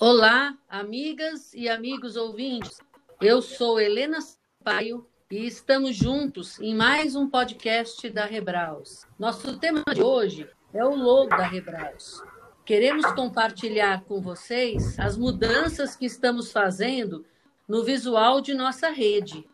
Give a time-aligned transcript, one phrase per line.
[0.00, 2.78] Olá, amigas e amigos ouvintes.
[3.20, 9.04] Eu sou Helena Sampaio e estamos juntos em mais um podcast da Rebraus.
[9.18, 12.22] Nosso tema de hoje é o logo da Rebraus.
[12.64, 17.26] Queremos compartilhar com vocês as mudanças que estamos fazendo
[17.66, 19.44] no visual de nossa rede.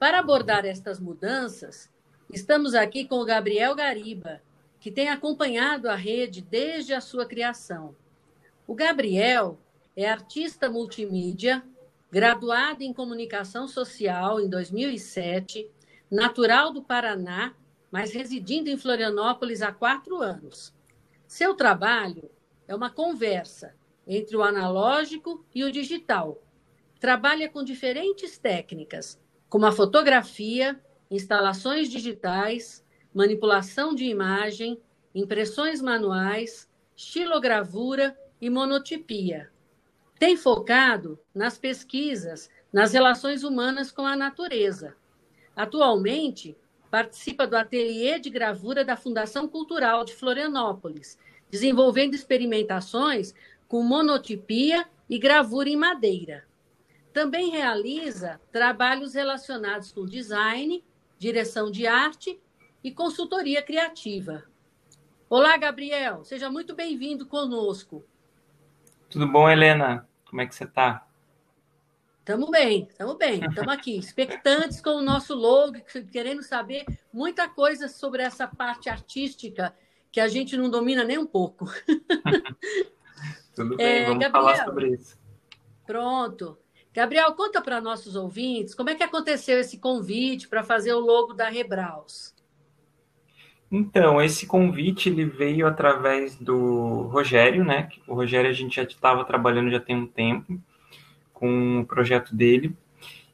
[0.00, 1.88] Para abordar estas mudanças,
[2.28, 4.42] estamos aqui com o Gabriel Gariba,
[4.80, 7.94] que tem acompanhado a rede desde a sua criação.
[8.66, 9.60] O Gabriel
[9.96, 11.62] é artista multimídia,
[12.10, 15.70] graduado em comunicação social em 2007,
[16.10, 17.54] natural do Paraná,
[17.90, 20.74] mas residindo em Florianópolis há quatro anos.
[21.26, 22.30] Seu trabalho
[22.66, 23.74] é uma conversa
[24.06, 26.42] entre o analógico e o digital.
[26.98, 34.80] Trabalha com diferentes técnicas, como a fotografia, instalações digitais, manipulação de imagem,
[35.14, 39.51] impressões manuais, estilogravura e monotipia.
[40.22, 44.94] Tem focado nas pesquisas nas relações humanas com a natureza.
[45.56, 46.56] Atualmente,
[46.92, 51.18] participa do ateliê de gravura da Fundação Cultural de Florianópolis,
[51.50, 53.34] desenvolvendo experimentações
[53.66, 56.46] com monotipia e gravura em madeira.
[57.12, 60.84] Também realiza trabalhos relacionados com design,
[61.18, 62.38] direção de arte
[62.84, 64.44] e consultoria criativa.
[65.28, 68.04] Olá, Gabriel, seja muito bem-vindo conosco.
[69.10, 70.08] Tudo bom, Helena?
[70.32, 71.06] Como é que você está?
[72.20, 75.74] Estamos bem, estamos bem, estamos aqui, expectantes com o nosso logo,
[76.10, 79.76] querendo saber muita coisa sobre essa parte artística
[80.10, 81.66] que a gente não domina nem um pouco.
[83.54, 85.18] Tudo bem, é, vamos Gabriel, falar sobre isso.
[85.84, 86.58] Pronto.
[86.94, 91.34] Gabriel, conta para nossos ouvintes como é que aconteceu esse convite para fazer o logo
[91.34, 92.34] da Rebraus.
[93.72, 97.88] Então, esse convite ele veio através do Rogério, né?
[98.06, 100.60] O Rogério a gente já estava trabalhando já tem um tempo
[101.32, 102.76] com o projeto dele.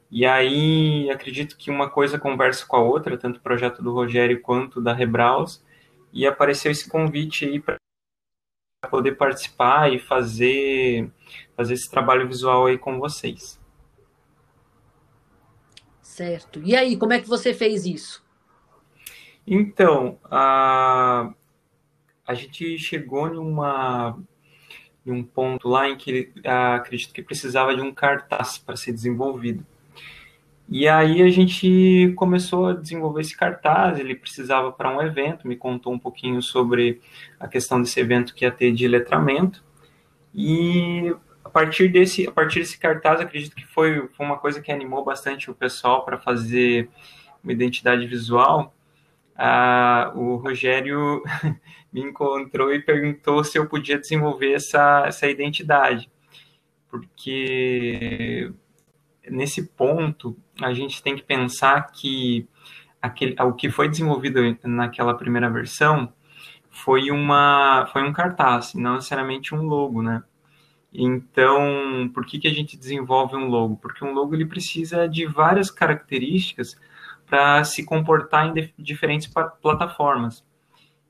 [0.09, 4.41] E aí acredito que uma coisa conversa com a outra, tanto o projeto do Rogério
[4.41, 5.61] quanto da Rebraus,
[6.13, 7.77] e apareceu esse convite aí para
[8.89, 11.11] poder participar e fazer
[11.57, 13.59] fazer esse trabalho visual aí com vocês.
[16.01, 16.61] Certo.
[16.63, 18.23] E aí, como é que você fez isso?
[19.45, 21.33] Então, a,
[22.25, 24.17] a gente chegou numa,
[25.05, 28.91] em um ponto lá em que a, acredito que precisava de um cartaz para ser
[28.91, 29.65] desenvolvido.
[30.71, 35.55] E aí a gente começou a desenvolver esse cartaz, ele precisava para um evento, me
[35.55, 37.01] contou um pouquinho sobre
[37.39, 39.63] a questão desse evento que ia ter de letramento.
[40.31, 41.11] E
[41.43, 45.03] a partir desse, a partir desse cartaz, acredito que foi, foi uma coisa que animou
[45.03, 46.87] bastante o pessoal para fazer
[47.43, 48.71] uma identidade visual
[49.41, 51.23] ah, o Rogério
[51.93, 56.11] me encontrou e perguntou se eu podia desenvolver essa, essa identidade,
[56.89, 58.51] porque
[59.29, 62.47] nesse ponto a gente tem que pensar que
[63.01, 66.11] aquele, o que foi desenvolvido naquela primeira versão
[66.69, 70.21] foi uma foi um cartaz, não necessariamente um logo, né?
[70.93, 73.77] Então, por que, que a gente desenvolve um logo?
[73.77, 76.75] Porque um logo ele precisa de várias características
[77.29, 79.31] para se comportar em diferentes
[79.61, 80.43] plataformas.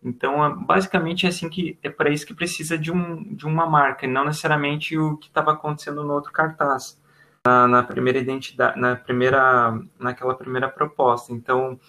[0.04, 4.08] Então, basicamente é assim que é para isso que precisa de, um, de uma marca,
[4.08, 7.00] não necessariamente o que estava acontecendo no outro cartaz,
[7.46, 11.34] na, na, primeira identidade, na primeira, naquela primeira proposta.
[11.34, 11.80] Então,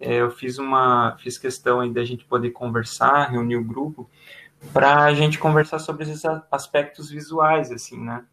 [0.00, 4.10] é, eu fiz uma, fiz questão aí da gente poder conversar, reunir o grupo,
[4.72, 8.24] para a gente conversar sobre esses aspectos visuais, assim, né?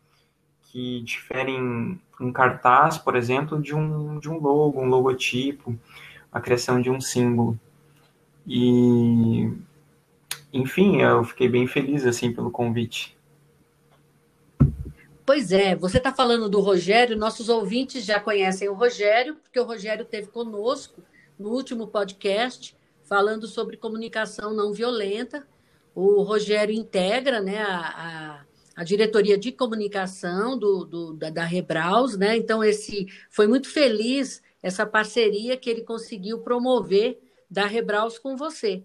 [0.72, 5.78] Que diferem um cartaz, por exemplo, de um, de um logo, um logotipo,
[6.32, 7.60] a criação de um símbolo.
[8.46, 9.52] E,
[10.54, 13.18] enfim, eu fiquei bem feliz assim pelo convite.
[15.26, 19.66] Pois é, você está falando do Rogério, nossos ouvintes já conhecem o Rogério, porque o
[19.66, 21.02] Rogério esteve conosco
[21.38, 25.48] no último podcast falando sobre comunicação não violenta.
[25.96, 28.42] O Rogério integra né, a,
[28.80, 32.38] a diretoria de comunicação do, do, da, da Rebraus, né?
[32.38, 37.20] Então, esse foi muito feliz essa parceria que ele conseguiu promover
[37.52, 38.82] da Rebraus com você,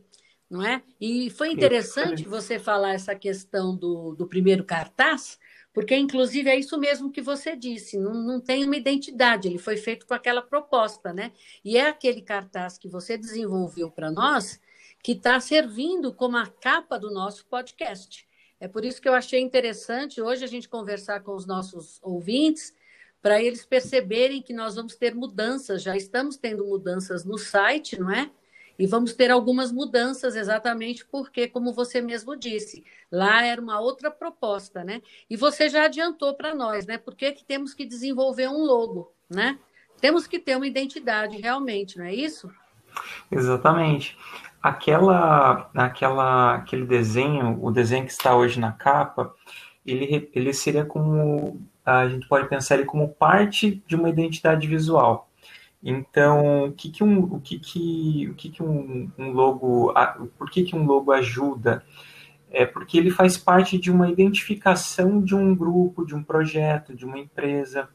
[0.51, 0.83] não é?
[1.01, 5.39] E foi interessante você falar essa questão do, do primeiro cartaz,
[5.73, 9.77] porque, inclusive, é isso mesmo que você disse, não, não tem uma identidade, ele foi
[9.77, 11.31] feito com aquela proposta, né?
[11.65, 14.61] E é aquele cartaz que você desenvolveu para nós
[15.05, 18.27] que está servindo como a capa do nosso podcast.
[18.65, 22.75] É por isso que eu achei interessante hoje a gente conversar com os nossos ouvintes,
[23.21, 28.11] para eles perceberem que nós vamos ter mudanças, já estamos tendo mudanças no site, não
[28.11, 28.31] é?
[28.79, 32.83] E vamos ter algumas mudanças, exatamente porque, como você mesmo disse,
[33.13, 35.03] lá era uma outra proposta, né?
[35.29, 36.97] E você já adiantou para nós, né?
[36.97, 39.59] Por que, que temos que desenvolver um logo, né?
[40.01, 42.51] Temos que ter uma identidade realmente, não é isso?
[43.31, 44.17] Exatamente.
[44.63, 49.33] Aquela, aquela, aquele desenho, o desenho que está hoje na capa,
[49.85, 55.29] ele, ele seria como a gente pode pensar ele como parte de uma identidade visual.
[55.83, 59.93] Então, o que, que um, o que, que, o que, que um, um logo,
[60.39, 61.85] por que, que um logo ajuda?
[62.51, 67.05] É porque ele faz parte de uma identificação de um grupo, de um projeto, de
[67.05, 67.89] uma empresa.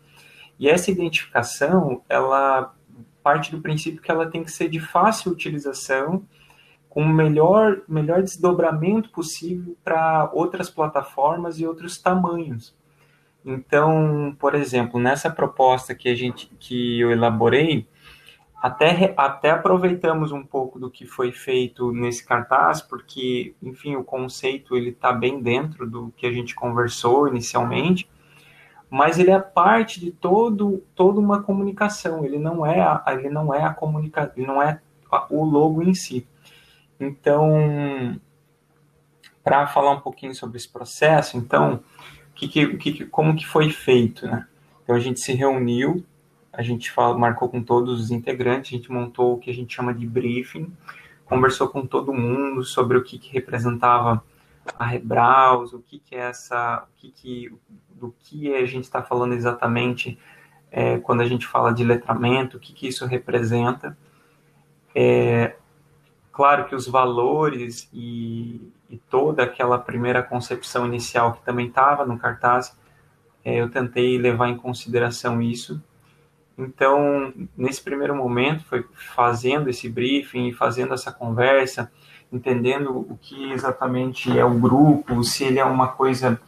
[0.60, 2.76] E essa identificação, ela
[3.24, 6.26] parte do princípio que ela tem que ser de fácil utilização,
[6.90, 12.76] com o melhor, melhor desdobramento possível para outras plataformas e outros tamanhos.
[13.46, 17.88] Então, por exemplo, nessa proposta que a gente que eu elaborei,
[18.62, 24.76] até, até aproveitamos um pouco do que foi feito nesse cartaz, porque, enfim, o conceito
[24.76, 28.10] ele está bem dentro do que a gente conversou inicialmente,
[28.90, 32.26] mas ele é parte de todo toda uma comunicação.
[32.26, 34.80] Ele não é a, ele não é a comunicação, ele não é
[35.30, 36.28] o logo em si.
[37.00, 38.20] Então,
[39.44, 41.82] para falar um pouquinho sobre esse processo, então
[42.36, 44.46] que, que, como que foi feito, né?
[44.84, 46.04] Então a gente se reuniu,
[46.52, 49.76] a gente fala, marcou com todos os integrantes, a gente montou o que a gente
[49.76, 50.72] chama de briefing,
[51.26, 54.24] conversou com todo mundo sobre o que, que representava
[54.78, 57.54] a Rebraus, o que, que é essa, o que, que
[57.92, 60.18] do que a gente está falando exatamente
[60.72, 63.98] é, quando a gente fala de letramento, o que, que isso representa.
[64.96, 65.56] É,
[66.32, 72.18] claro que os valores e, e toda aquela primeira concepção inicial que também estava no
[72.18, 72.78] cartaz,
[73.44, 75.82] é, eu tentei levar em consideração isso.
[76.58, 81.92] Então, nesse primeiro momento, foi fazendo esse briefing, fazendo essa conversa,
[82.32, 86.40] entendendo o que exatamente é o grupo, se ele é uma coisa,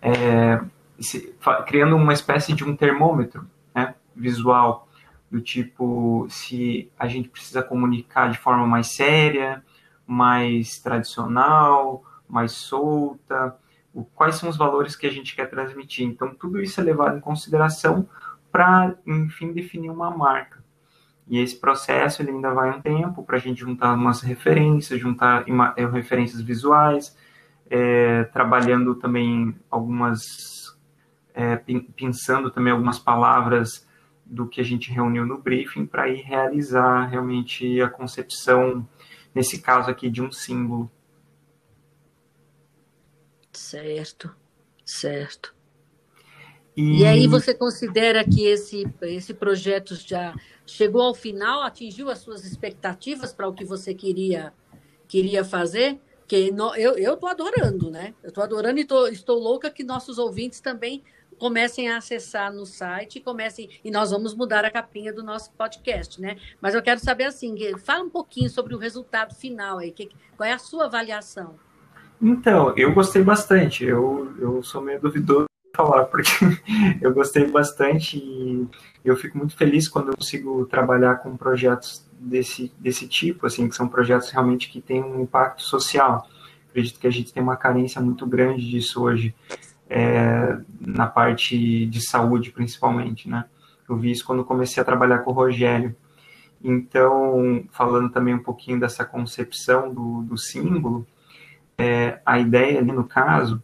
[0.00, 0.60] é,
[0.98, 1.34] se,
[1.66, 4.88] criando uma espécie de um termômetro né, visual,
[5.30, 9.62] do tipo se a gente precisa comunicar de forma mais séria,
[10.06, 13.56] mais tradicional, mais solta,
[13.92, 16.06] o, quais são os valores que a gente quer transmitir.
[16.06, 18.08] Então, tudo isso é levado em consideração
[18.52, 20.64] para, enfim, definir uma marca.
[21.28, 25.44] E esse processo ele ainda vai um tempo para a gente juntar umas referências, juntar
[25.76, 27.16] é, referências visuais,
[27.68, 30.76] é, trabalhando também algumas,
[31.34, 31.56] é,
[31.96, 33.86] pensando também algumas palavras
[34.24, 38.86] do que a gente reuniu no briefing para ir realizar realmente a concepção
[39.34, 40.90] nesse caso aqui de um símbolo.
[43.52, 44.34] Certo,
[44.84, 45.55] certo.
[46.76, 47.00] E...
[47.00, 50.34] e, aí você considera que esse, esse projeto já
[50.66, 54.52] chegou ao final, atingiu as suas expectativas para o que você queria,
[55.08, 55.98] queria fazer?
[56.28, 58.12] Que no, eu estou adorando, né?
[58.22, 61.02] Eu estou adorando e tô, estou louca que nossos ouvintes também
[61.38, 66.20] comecem a acessar no site, comecem e nós vamos mudar a capinha do nosso podcast,
[66.20, 66.36] né?
[66.60, 70.48] Mas eu quero saber assim, fala um pouquinho sobre o resultado final aí, que, qual
[70.48, 71.54] é a sua avaliação?
[72.20, 73.84] Então, eu gostei bastante.
[73.84, 75.46] Eu, eu sou meio duvidoso
[75.76, 76.30] falar porque
[77.00, 78.68] eu gostei bastante e
[79.04, 83.76] eu fico muito feliz quando eu consigo trabalhar com projetos desse desse tipo, assim, que
[83.76, 86.26] são projetos realmente que têm um impacto social.
[86.70, 89.34] Acredito que a gente tem uma carência muito grande disso hoje
[89.88, 93.44] é, na parte de saúde, principalmente, né?
[93.88, 95.94] Eu vi isso quando comecei a trabalhar com o Rogério.
[96.62, 101.06] Então, falando também um pouquinho dessa concepção do, do símbolo,
[101.78, 103.62] é, a ideia ali no caso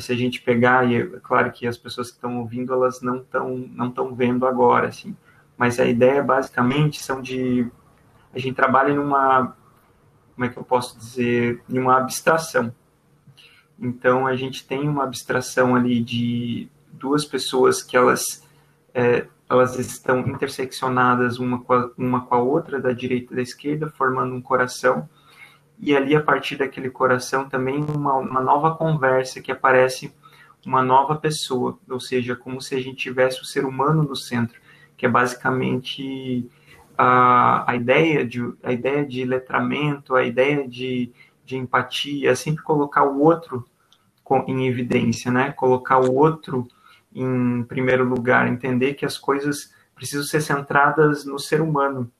[0.00, 3.18] se a gente pegar, e é claro que as pessoas que estão ouvindo, elas não
[3.18, 5.16] estão não tão vendo agora, assim,
[5.56, 7.70] mas a ideia basicamente são de,
[8.34, 9.56] a gente trabalha numa,
[10.34, 12.74] como é que eu posso dizer, em uma abstração,
[13.78, 18.42] então a gente tem uma abstração ali de duas pessoas que elas
[18.94, 23.42] é, elas estão interseccionadas uma com, a, uma com a outra, da direita e da
[23.42, 25.08] esquerda, formando um coração.
[25.78, 30.14] E ali, a partir daquele coração, também uma, uma nova conversa que aparece
[30.64, 34.58] uma nova pessoa, ou seja, como se a gente tivesse o ser humano no centro,
[34.96, 36.48] que é basicamente
[36.96, 41.12] a, a, ideia, de, a ideia de letramento, a ideia de,
[41.44, 43.64] de empatia, é sempre colocar o outro
[44.46, 45.52] em evidência, né?
[45.52, 46.66] Colocar o outro
[47.14, 52.10] em primeiro lugar, entender que as coisas precisam ser centradas no ser humano.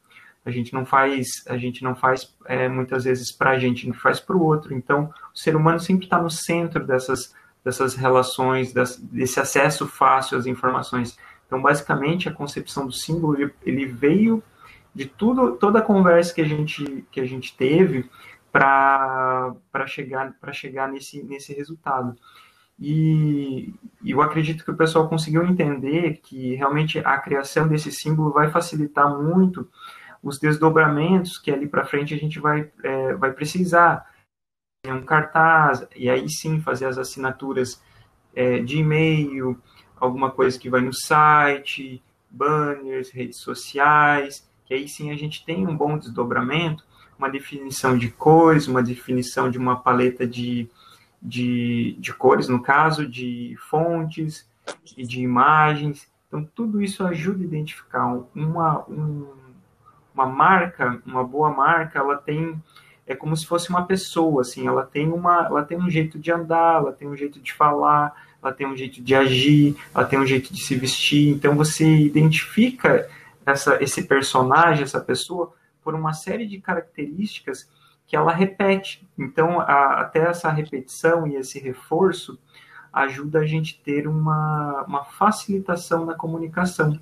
[0.44, 3.92] A gente não faz, a gente não faz é, muitas vezes para a gente, a
[3.92, 4.74] gente faz para o outro.
[4.74, 7.34] Então, o ser humano sempre está no centro dessas
[7.64, 11.18] dessas relações, desse acesso fácil às informações.
[11.46, 14.42] Então, basicamente, a concepção do símbolo ele, veio
[14.94, 18.08] de tudo, toda a conversa que a gente, que a gente teve
[18.52, 19.54] para
[19.86, 22.14] chegar, chegar nesse, nesse resultado.
[22.78, 23.72] E,
[24.04, 29.08] eu acredito que o pessoal conseguiu entender que realmente a criação desse símbolo vai facilitar
[29.16, 29.68] muito
[30.24, 34.12] os desdobramentos que ali para frente a gente vai, é, vai precisar.
[34.86, 37.82] Um cartaz, e aí sim fazer as assinaturas
[38.34, 39.58] é, de e-mail,
[39.98, 45.66] alguma coisa que vai no site, banners, redes sociais, que aí sim a gente tem
[45.66, 46.84] um bom desdobramento,
[47.18, 50.68] uma definição de cores, uma definição de uma paleta de,
[51.22, 54.46] de, de cores, no caso, de fontes
[54.96, 56.10] e de imagens.
[56.28, 59.43] Então, tudo isso ajuda a identificar uma, um,
[60.14, 62.62] uma marca, uma boa marca, ela tem
[63.06, 66.32] é como se fosse uma pessoa, assim, ela tem uma, ela tem um jeito de
[66.32, 70.18] andar, ela tem um jeito de falar, ela tem um jeito de agir, ela tem
[70.18, 71.34] um jeito de se vestir.
[71.34, 73.06] Então você identifica
[73.44, 75.52] essa, esse personagem, essa pessoa,
[75.82, 77.70] por uma série de características
[78.06, 79.06] que ela repete.
[79.18, 82.38] Então a, até essa repetição e esse reforço
[82.90, 86.98] ajuda a gente ter uma, uma facilitação na comunicação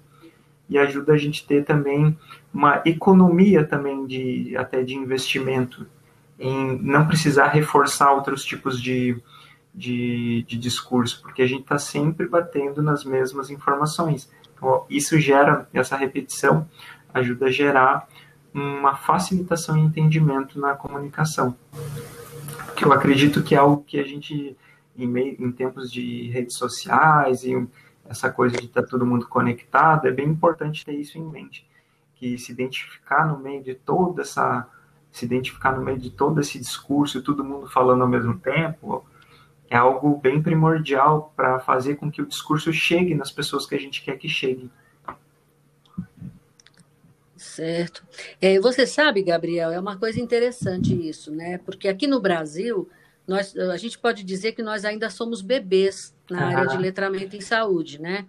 [0.73, 2.17] e ajuda a gente ter também
[2.52, 5.87] uma economia também de até de investimento
[6.38, 9.21] em não precisar reforçar outros tipos de,
[9.75, 14.31] de, de discurso, porque a gente está sempre batendo nas mesmas informações.
[14.55, 16.67] Então, isso gera, essa repetição
[17.12, 18.09] ajuda a gerar
[18.55, 21.55] uma facilitação e entendimento na comunicação.
[22.75, 24.57] Que eu acredito que é algo que a gente,
[24.97, 27.55] em, meio, em tempos de redes sociais e
[28.12, 31.66] essa coisa de estar tá todo mundo conectado, é bem importante ter isso em mente.
[32.14, 34.69] Que se identificar no meio de toda essa.
[35.11, 39.04] Se identificar no meio de todo esse discurso, todo mundo falando ao mesmo tempo,
[39.69, 43.78] é algo bem primordial para fazer com que o discurso chegue nas pessoas que a
[43.78, 44.71] gente quer que chegue.
[47.37, 48.02] Certo.
[48.40, 51.59] É, você sabe, Gabriel, é uma coisa interessante isso, né?
[51.59, 52.88] Porque aqui no Brasil,
[53.26, 56.58] nós, a gente pode dizer que nós ainda somos bebês na ah.
[56.58, 58.26] área de letramento em saúde, né?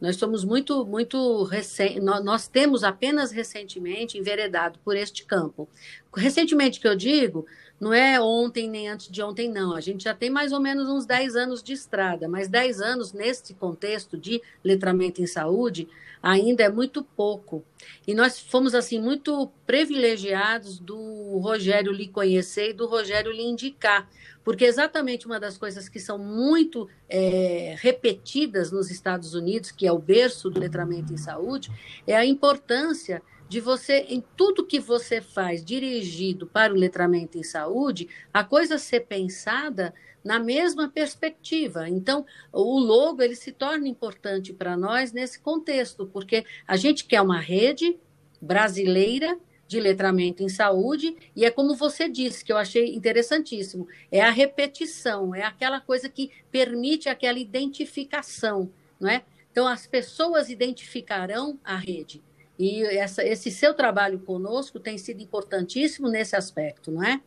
[0.00, 5.68] Nós somos muito, muito recente, nós, nós temos apenas recentemente enveredado por este campo.
[6.16, 7.46] Recentemente que eu digo,
[7.80, 9.74] não é ontem nem antes de ontem, não.
[9.74, 13.14] A gente já tem mais ou menos uns 10 anos de estrada, mas 10 anos
[13.14, 15.88] nesse contexto de letramento em saúde
[16.22, 17.64] ainda é muito pouco.
[18.06, 24.06] E nós fomos, assim, muito privilegiados do Rogério lhe conhecer e do Rogério lhe indicar,
[24.44, 29.92] porque exatamente uma das coisas que são muito é, repetidas nos Estados Unidos, que é
[29.92, 31.70] o berço do letramento em saúde,
[32.06, 37.42] é a importância de você, em tudo que você faz dirigido para o letramento em
[37.42, 39.92] saúde, a coisa ser pensada
[40.22, 41.88] na mesma perspectiva.
[41.88, 47.20] Então, o logo ele se torna importante para nós nesse contexto, porque a gente quer
[47.20, 47.98] uma rede
[48.40, 54.20] brasileira de letramento em saúde, e é como você disse, que eu achei interessantíssimo, é
[54.20, 59.24] a repetição, é aquela coisa que permite aquela identificação, não é?
[59.50, 62.22] Então, as pessoas identificarão a rede.
[62.60, 67.18] E essa, esse seu trabalho conosco tem sido importantíssimo nesse aspecto, não é?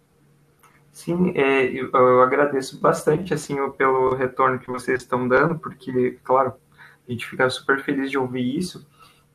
[0.92, 6.54] Sim, é, eu, eu, agradeço bastante assim pelo retorno que vocês estão dando, porque, claro,
[7.08, 8.88] a gente fica super feliz de ouvir isso.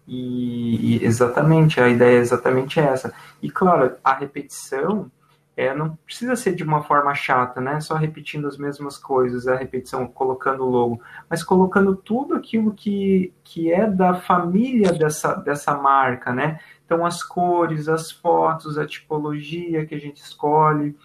[0.06, 3.12] E, e exatamente, a ideia é exatamente essa.
[3.42, 5.10] E, claro, a repetição
[5.58, 7.80] é, não precisa ser de uma forma chata, né?
[7.80, 13.34] Só repetindo as mesmas coisas, a repetição, colocando o logo, mas colocando tudo aquilo que,
[13.42, 16.60] que é da família dessa, dessa marca, né?
[16.86, 20.96] Então, as cores, as fotos, a tipologia que a gente escolhe,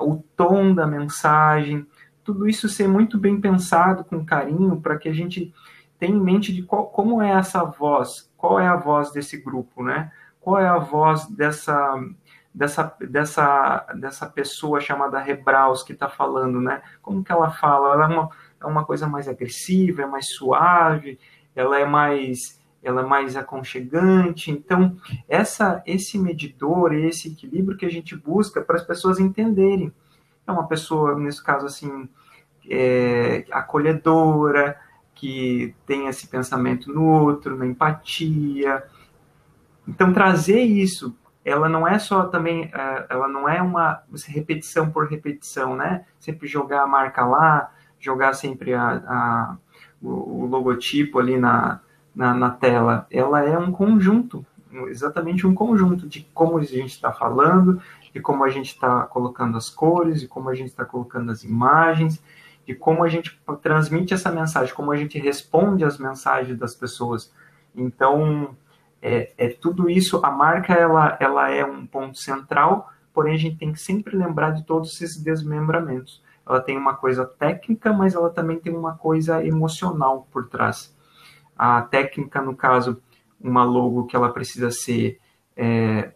[0.00, 1.86] o tom da mensagem,
[2.24, 5.54] tudo isso ser muito bem pensado, com carinho, para que a gente
[5.96, 9.80] tenha em mente de qual, como é essa voz, qual é a voz desse grupo,
[9.80, 10.10] né?
[10.40, 12.04] Qual é a voz dessa
[12.54, 16.82] dessa, dessa, dessa pessoa chamada Rebraus que está falando, né?
[17.00, 17.94] Como que ela fala?
[17.94, 18.30] Ela é uma,
[18.60, 21.18] é uma coisa mais agressiva, é mais suave,
[21.54, 24.50] ela é mais ela é mais aconchegante.
[24.50, 24.96] Então,
[25.28, 29.92] essa, esse medidor, esse equilíbrio que a gente busca para as pessoas entenderem.
[30.44, 32.08] É uma pessoa, nesse caso, assim,
[32.68, 34.76] é, acolhedora,
[35.14, 38.82] que tem esse pensamento no outro, na empatia.
[39.86, 45.08] Então, trazer isso ela não é só também, é, ela não é uma repetição por
[45.08, 46.04] repetição, né?
[46.18, 49.56] Sempre jogar a marca lá, jogar sempre a, a
[50.00, 51.80] o, o, logotipo ali na,
[52.14, 53.06] na, na, tela.
[53.10, 54.44] Ela é um conjunto,
[54.88, 57.80] exatamente um conjunto de como a gente está falando,
[58.12, 61.44] de como a gente está colocando as cores, de como a gente está colocando as
[61.44, 62.22] imagens,
[62.66, 67.32] de como a gente transmite essa mensagem, como a gente responde às mensagens das pessoas.
[67.74, 68.56] Então,
[69.02, 73.56] É, é tudo isso, a marca ela, ela é um ponto central, porém a gente
[73.56, 76.22] tem que sempre lembrar de todos esses desmembramentos.
[76.46, 80.96] Ela tem uma coisa técnica, mas ela também tem uma coisa emocional por trás.
[81.58, 83.02] A técnica, no caso,
[83.40, 85.20] uma logo que ela precisa ser
[85.56, 86.12] é,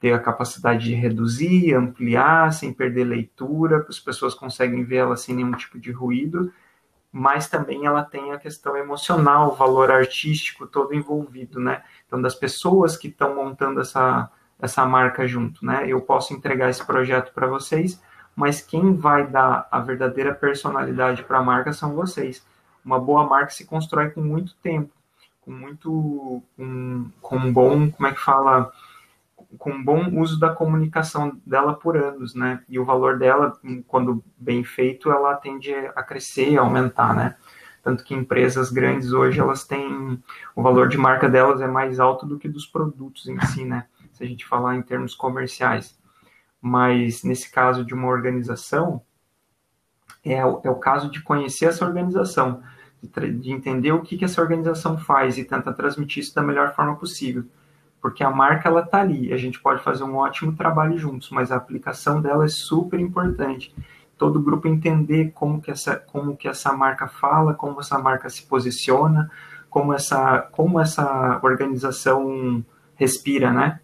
[0.00, 5.34] ter a capacidade de reduzir, ampliar, sem perder leitura, as pessoas conseguem ver ela sem
[5.34, 6.52] nenhum tipo de ruído,
[7.12, 11.82] mas também ela tem a questão emocional, o valor artístico todo envolvido, né?
[12.06, 15.84] Então, das pessoas que estão montando essa, essa marca junto, né?
[15.86, 18.00] Eu posso entregar esse projeto para vocês,
[18.36, 22.46] mas quem vai dar a verdadeira personalidade para a marca são vocês.
[22.84, 24.92] Uma boa marca se constrói com muito tempo,
[25.40, 28.70] com muito, com, com um bom, como é que fala,
[29.58, 32.62] com bom uso da comunicação dela por anos, né?
[32.68, 37.36] E o valor dela, quando bem feito, ela tende a crescer, a aumentar, né?
[37.82, 40.22] Tanto que empresas grandes hoje, elas têm,
[40.54, 43.86] o valor de marca delas é mais alto do que dos produtos em si, né?
[44.12, 45.98] Se a gente falar em termos comerciais.
[46.60, 49.02] Mas, nesse caso de uma organização,
[50.24, 52.62] é, o, é o caso de conhecer essa organização,
[53.02, 56.74] de, de entender o que, que essa organização faz e tentar transmitir isso da melhor
[56.74, 57.44] forma possível
[58.00, 61.50] porque a marca ela tá ali, a gente pode fazer um ótimo trabalho juntos, mas
[61.50, 63.74] a aplicação dela é super importante.
[64.16, 68.44] Todo grupo entender como que essa, como que essa marca fala, como essa marca se
[68.46, 69.30] posiciona,
[69.70, 72.64] como essa, como essa organização
[72.94, 73.80] respira, né?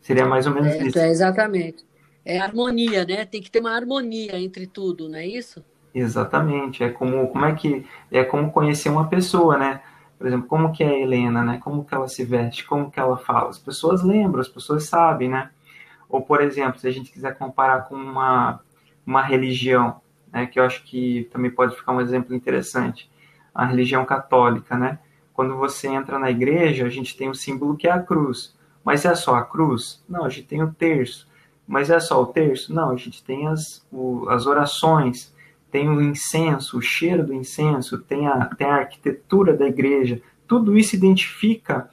[0.00, 0.98] Seria mais ou menos é, isso.
[0.98, 1.86] É, exatamente.
[2.24, 3.24] É harmonia, né?
[3.24, 5.64] Tem que ter uma harmonia entre tudo, não é isso?
[5.94, 6.82] Exatamente.
[6.82, 9.80] É como, como é que é como conhecer uma pessoa, né?
[10.22, 11.58] Por exemplo, como que é a Helena, né?
[11.58, 13.48] Como que ela se veste, como que ela fala.
[13.48, 15.50] As pessoas lembram, as pessoas sabem, né?
[16.08, 18.60] Ou, por exemplo, se a gente quiser comparar com uma,
[19.04, 20.00] uma religião,
[20.32, 20.46] né?
[20.46, 23.10] Que eu acho que também pode ficar um exemplo interessante.
[23.52, 25.00] A religião católica, né?
[25.34, 28.56] Quando você entra na igreja, a gente tem o símbolo que é a cruz.
[28.84, 30.04] Mas é só a cruz?
[30.08, 31.26] Não, a gente tem o terço.
[31.66, 32.72] Mas é só o terço?
[32.72, 35.31] Não, a gente tem as, o, as orações,
[35.72, 40.76] tem o incenso, o cheiro do incenso, tem a, tem a arquitetura da igreja, tudo
[40.76, 41.88] isso identifica,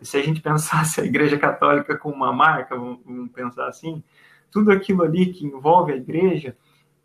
[0.00, 3.00] se a gente pensasse a igreja católica como uma marca, vamos,
[3.32, 4.02] pensar assim,
[4.52, 6.56] tudo aquilo ali que envolve a igreja,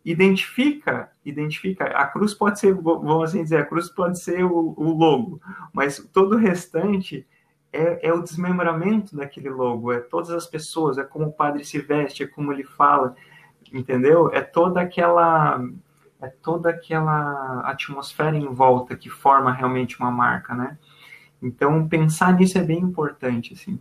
[0.06, 4.96] identifica, identifica, a cruz pode ser, vamos assim dizer, a cruz pode ser o, o
[4.96, 5.42] logo,
[5.74, 7.26] mas todo o restante
[7.74, 11.80] é, é, o desmembramento daquele logo, é todas as pessoas, é como o padre se
[11.80, 13.15] veste, é como ele fala,
[13.74, 14.30] entendeu?
[14.32, 15.60] É toda aquela
[16.21, 20.77] é toda aquela atmosfera em volta que forma realmente uma marca, né?
[21.41, 23.79] Então, pensar nisso é bem importante, assim.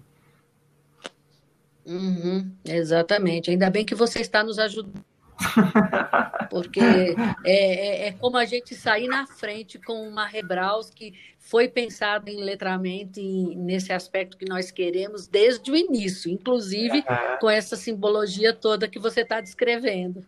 [1.85, 3.51] Uhum, exatamente.
[3.51, 5.05] Ainda bem que você está nos ajudando.
[6.51, 11.69] Porque é, é, é, como a gente sair na frente com uma Rebraus que foi
[11.69, 17.05] pensada em letramento e nesse aspecto que nós queremos desde o início, inclusive
[17.41, 20.25] com essa simbologia toda que você está descrevendo.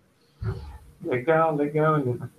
[1.02, 2.30] Legal, legal, Helena.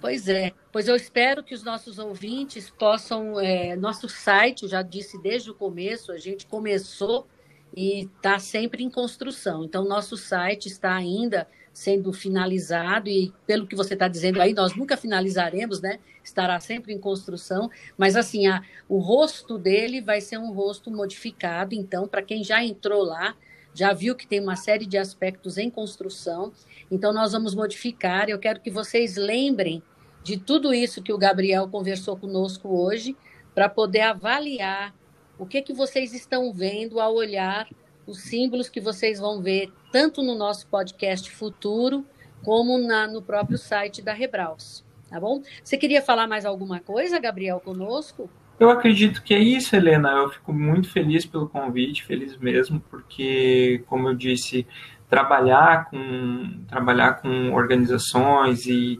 [0.00, 3.40] Pois é, pois eu espero que os nossos ouvintes possam.
[3.40, 7.26] É, nosso site, eu já disse desde o começo, a gente começou
[7.74, 9.64] e está sempre em construção.
[9.64, 14.74] Então, nosso site está ainda sendo finalizado e, pelo que você está dizendo aí, nós
[14.74, 15.98] nunca finalizaremos, né?
[16.24, 21.74] Estará sempre em construção, mas assim, a, o rosto dele vai ser um rosto modificado.
[21.74, 23.36] Então, para quem já entrou lá,
[23.76, 26.52] já viu que tem uma série de aspectos em construção
[26.90, 28.28] então, nós vamos modificar.
[28.28, 29.82] Eu quero que vocês lembrem
[30.22, 33.16] de tudo isso que o Gabriel conversou conosco hoje,
[33.54, 34.94] para poder avaliar
[35.38, 37.68] o que, que vocês estão vendo ao olhar
[38.06, 42.04] os símbolos que vocês vão ver tanto no nosso podcast futuro,
[42.44, 44.84] como na, no próprio site da Rebraus.
[45.08, 45.42] Tá bom?
[45.62, 48.28] Você queria falar mais alguma coisa, Gabriel, conosco?
[48.58, 50.10] Eu acredito que é isso, Helena.
[50.10, 54.66] Eu fico muito feliz pelo convite, feliz mesmo, porque, como eu disse,
[55.10, 58.98] trabalhar com, trabalhar com organizações e,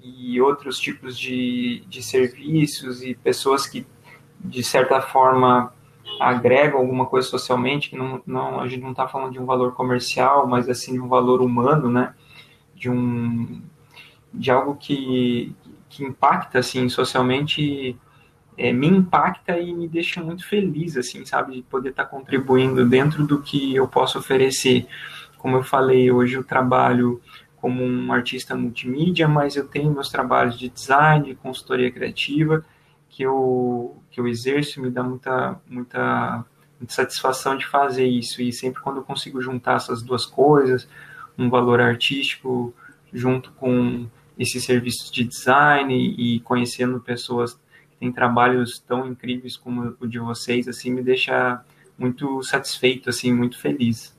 [0.00, 3.84] e outros tipos de, de serviços e pessoas que,
[4.38, 5.72] de certa forma,
[6.20, 9.74] agregam alguma coisa socialmente, que não, não, a gente não está falando de um valor
[9.74, 12.14] comercial, mas assim de um valor humano, né?
[12.74, 13.60] De um
[14.32, 15.54] de algo que,
[15.88, 17.96] que impacta assim socialmente
[18.56, 22.88] é, me impacta e me deixa muito feliz assim sabe de poder estar tá contribuindo
[22.88, 24.86] dentro do que eu posso oferecer
[25.44, 27.20] como eu falei, hoje eu trabalho
[27.56, 32.64] como um artista multimídia, mas eu tenho meus trabalhos de design, de consultoria criativa,
[33.10, 36.46] que eu, que eu exerço, me dá muita, muita,
[36.80, 38.40] muita satisfação de fazer isso.
[38.40, 40.88] E sempre quando eu consigo juntar essas duas coisas,
[41.36, 42.72] um valor artístico
[43.12, 44.06] junto com
[44.38, 47.60] esses serviços de design e conhecendo pessoas
[47.98, 51.62] tem trabalhos tão incríveis como o de vocês, assim, me deixa
[51.98, 54.14] muito satisfeito, assim, muito feliz.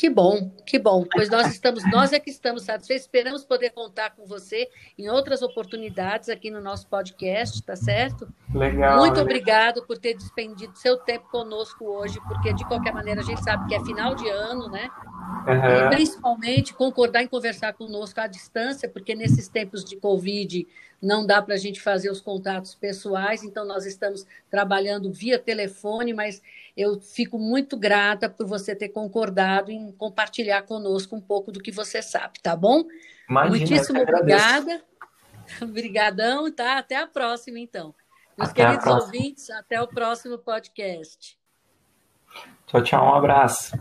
[0.00, 1.04] Que bom, que bom.
[1.12, 3.04] Pois nós estamos, nós é que estamos satisfeitos.
[3.04, 8.26] Esperamos poder contar com você em outras oportunidades aqui no nosso podcast, tá certo?
[8.54, 8.98] Legal.
[8.98, 9.20] Muito né?
[9.20, 13.68] obrigado por ter despendido seu tempo conosco hoje, porque de qualquer maneira a gente sabe
[13.68, 14.88] que é final de ano, né?
[15.46, 15.86] Uhum.
[15.86, 20.66] E principalmente concordar em conversar conosco à distância, porque nesses tempos de Covid
[21.00, 26.12] não dá para a gente fazer os contatos pessoais, então nós estamos trabalhando via telefone,
[26.12, 26.42] mas
[26.76, 31.72] eu fico muito grata por você ter concordado em compartilhar conosco um pouco do que
[31.72, 32.84] você sabe, tá bom?
[33.28, 34.82] Imagina, Muitíssimo obrigada.
[35.60, 36.78] Obrigadão, tá?
[36.78, 37.94] Até a próxima, então.
[38.38, 41.36] Meus Até queridos ouvintes, até o próximo podcast.
[42.66, 43.76] Tchau, tchau, um abraço.